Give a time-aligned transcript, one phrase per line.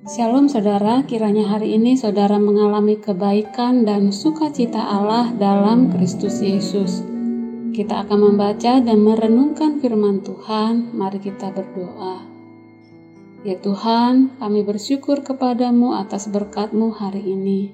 [0.00, 7.04] Shalom saudara, kiranya hari ini saudara mengalami kebaikan dan sukacita Allah dalam Kristus Yesus.
[7.76, 12.24] Kita akan membaca dan merenungkan firman Tuhan, mari kita berdoa.
[13.44, 17.68] Ya Tuhan, kami bersyukur kepadamu atas berkatmu hari ini.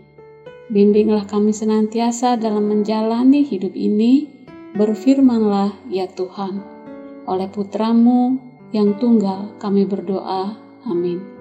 [0.67, 4.27] Bimbinglah kami senantiasa dalam menjalani hidup ini,
[4.75, 6.59] berfirmanlah ya Tuhan.
[7.31, 8.35] Oleh putramu
[8.75, 10.59] yang tunggal kami berdoa,
[10.91, 11.36] amin.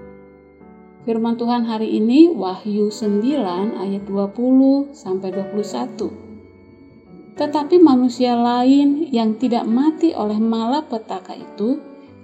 [1.06, 7.38] Firman Tuhan hari ini Wahyu 9 ayat 20 sampai 21.
[7.38, 11.78] Tetapi manusia lain yang tidak mati oleh malapetaka itu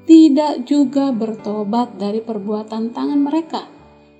[0.09, 3.69] tidak juga bertobat dari perbuatan tangan mereka.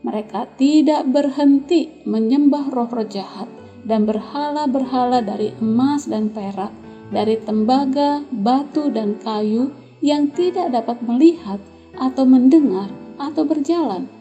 [0.06, 3.50] Mereka tidak berhenti menyembah roh-roh jahat
[3.82, 6.70] dan berhala-berhala dari emas dan perak,
[7.10, 9.74] dari tembaga, batu, dan kayu
[10.06, 11.58] yang tidak dapat melihat
[11.98, 14.21] atau mendengar atau berjalan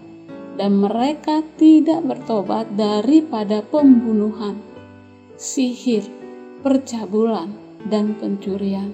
[0.61, 4.61] dan mereka tidak bertobat daripada pembunuhan,
[5.41, 6.05] sihir,
[6.61, 7.49] percabulan,
[7.89, 8.93] dan pencurian.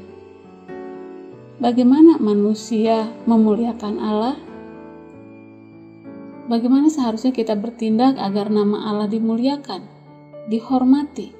[1.58, 4.38] Bagaimana manusia memuliakan Allah?
[6.46, 9.91] Bagaimana seharusnya kita bertindak agar nama Allah dimuliakan,
[10.46, 11.34] dihormati?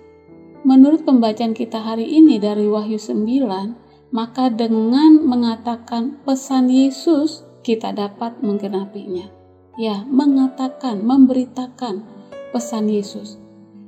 [0.67, 8.43] Menurut pembacaan kita hari ini dari Wahyu 9, maka dengan mengatakan pesan Yesus, kita dapat
[8.43, 9.36] menggenapinya
[9.77, 12.03] ya mengatakan, memberitakan
[12.51, 13.37] pesan Yesus.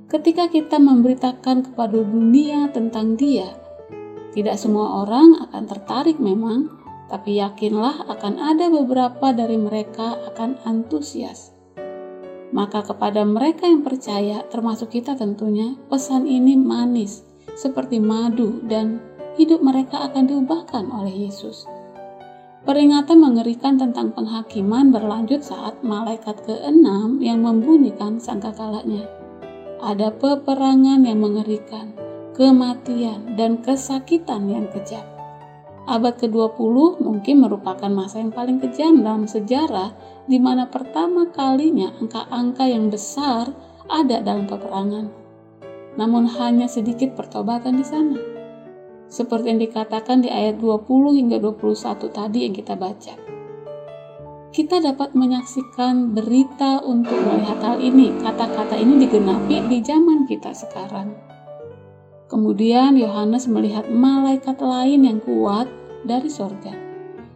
[0.08, 3.52] Ketika kita memberitakan kepada dunia tentang Dia,
[4.32, 6.72] tidak semua orang akan tertarik memang,
[7.08, 11.52] tapi yakinlah akan ada beberapa dari mereka akan antusias.
[12.52, 17.24] Maka kepada mereka yang percaya, termasuk kita tentunya, pesan ini manis,
[17.56, 19.00] seperti madu dan
[19.36, 21.68] hidup mereka akan diubahkan oleh Yesus.
[22.68, 29.08] Peringatan mengerikan tentang penghakiman berlanjut saat malaikat keenam yang membunyikan sangkakalanya.
[29.80, 31.96] Ada peperangan yang mengerikan,
[32.36, 35.00] kematian, dan kesakitan yang kejam.
[35.88, 39.96] Abad ke-20 mungkin merupakan masa yang paling kejam dalam sejarah
[40.28, 43.48] di mana pertama kalinya angka-angka yang besar
[43.88, 45.08] ada dalam peperangan.
[45.96, 48.37] Namun hanya sedikit pertobatan di sana
[49.08, 53.16] seperti yang dikatakan di ayat 20 hingga 21 tadi yang kita baca.
[54.48, 58.12] Kita dapat menyaksikan berita untuk melihat hal ini.
[58.20, 61.12] Kata-kata ini digenapi di zaman kita sekarang.
[62.28, 65.68] Kemudian Yohanes melihat malaikat lain yang kuat
[66.04, 66.72] dari sorga.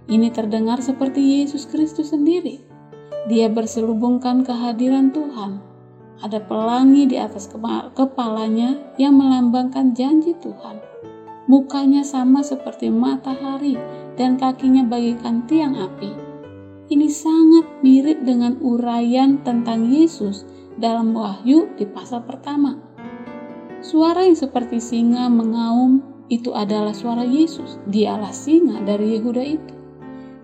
[0.09, 2.61] Ini terdengar seperti Yesus Kristus sendiri.
[3.29, 5.63] Dia berselubungkan kehadiran Tuhan.
[6.21, 7.49] Ada pelangi di atas
[7.97, 10.93] kepalanya yang melambangkan janji Tuhan
[11.51, 13.75] Mukanya sama seperti matahari
[14.15, 16.15] dan kakinya bagaikan tiang api.
[16.87, 20.47] Ini sangat mirip dengan uraian tentang Yesus
[20.79, 22.79] dalam Wahyu di pasal pertama.
[23.83, 25.99] Suara yang seperti singa mengaum
[26.31, 27.83] itu adalah suara Yesus.
[27.91, 29.75] Dialah singa dari Yehuda itu.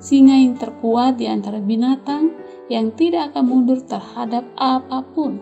[0.02, 2.34] Singa yang terkuat di antara binatang
[2.66, 5.38] yang tidak akan mundur terhadap apa pun.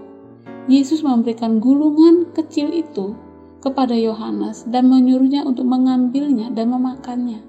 [0.69, 3.15] Yesus memberikan gulungan kecil itu
[3.61, 7.41] kepada Yohanes dan menyuruhnya untuk mengambilnya dan memakannya,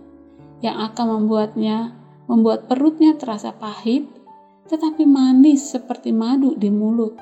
[0.63, 1.93] yang akan membuatnya
[2.27, 4.07] membuat perutnya terasa pahit,
[4.67, 7.15] tetapi manis seperti madu di mulut.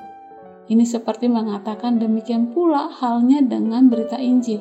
[0.66, 4.58] Ini seperti mengatakan demikian pula halnya dengan berita Injil.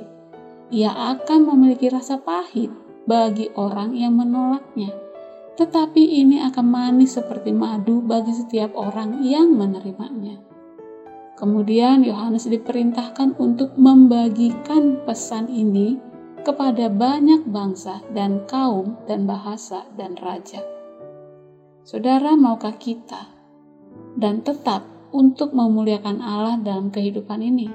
[0.69, 2.69] Ia akan memiliki rasa pahit
[3.09, 4.93] bagi orang yang menolaknya,
[5.57, 10.54] tetapi ini akan manis seperti madu bagi setiap orang yang menerimanya.
[11.35, 15.99] Kemudian Yohanes diperintahkan untuk membagikan pesan ini
[16.47, 20.63] kepada banyak bangsa dan kaum dan bahasa dan raja.
[21.83, 23.35] Saudara, maukah kita
[24.15, 27.67] dan tetap untuk memuliakan Allah dalam kehidupan ini?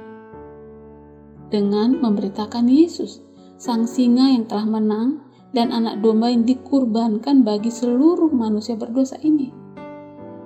[1.52, 3.20] Dengan memberitakan Yesus,
[3.60, 5.20] sang singa yang telah menang
[5.52, 9.59] dan anak domba yang dikurbankan bagi seluruh manusia berdosa ini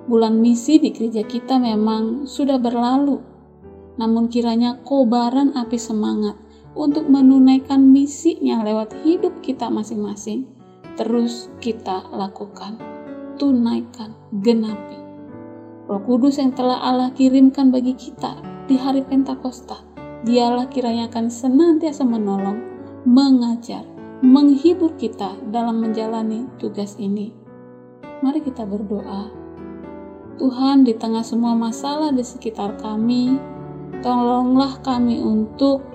[0.05, 3.21] bulan misi di gereja kita memang sudah berlalu.
[3.95, 6.35] Namun kiranya kobaran api semangat
[6.75, 10.55] untuk menunaikan misinya lewat hidup kita masing-masing
[10.95, 12.79] terus kita lakukan,
[13.35, 14.99] tunaikan, genapi.
[15.85, 19.85] Roh Kudus yang telah Allah kirimkan bagi kita di hari Pentakosta,
[20.25, 22.57] dialah kiranya akan senantiasa menolong,
[23.05, 23.85] mengajar,
[24.25, 27.29] menghibur kita dalam menjalani tugas ini.
[28.25, 29.44] Mari kita berdoa.
[30.35, 33.39] Tuhan, di tengah semua masalah di sekitar kami,
[34.03, 35.85] tolonglah kami untuk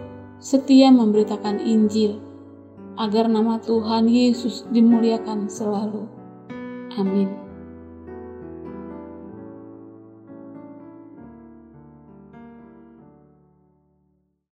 [0.40, 2.16] setia memberitakan Injil,
[2.96, 6.08] agar nama Tuhan Yesus dimuliakan selalu.
[6.96, 7.49] Amin.